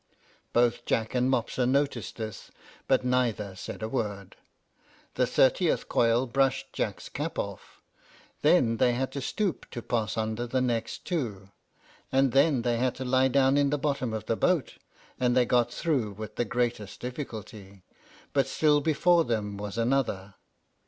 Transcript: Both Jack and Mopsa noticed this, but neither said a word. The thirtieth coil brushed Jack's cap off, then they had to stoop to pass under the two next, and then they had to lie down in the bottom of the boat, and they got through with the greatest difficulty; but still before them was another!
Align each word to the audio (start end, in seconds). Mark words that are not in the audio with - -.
Both 0.51 0.83
Jack 0.87 1.13
and 1.13 1.29
Mopsa 1.29 1.67
noticed 1.67 2.15
this, 2.15 2.49
but 2.87 3.05
neither 3.05 3.55
said 3.55 3.83
a 3.83 3.87
word. 3.87 4.35
The 5.13 5.27
thirtieth 5.27 5.87
coil 5.89 6.25
brushed 6.25 6.73
Jack's 6.73 7.07
cap 7.07 7.37
off, 7.37 7.83
then 8.41 8.77
they 8.77 8.93
had 8.93 9.11
to 9.11 9.21
stoop 9.21 9.67
to 9.69 9.83
pass 9.83 10.17
under 10.17 10.47
the 10.47 10.57
two 10.59 10.65
next, 10.65 11.11
and 12.11 12.31
then 12.31 12.63
they 12.63 12.77
had 12.77 12.95
to 12.95 13.05
lie 13.05 13.27
down 13.27 13.57
in 13.57 13.69
the 13.69 13.77
bottom 13.77 14.11
of 14.11 14.25
the 14.25 14.35
boat, 14.35 14.79
and 15.19 15.37
they 15.37 15.45
got 15.45 15.71
through 15.71 16.13
with 16.13 16.35
the 16.35 16.45
greatest 16.45 16.99
difficulty; 16.99 17.83
but 18.33 18.47
still 18.47 18.81
before 18.81 19.23
them 19.23 19.55
was 19.55 19.77
another! 19.77 20.33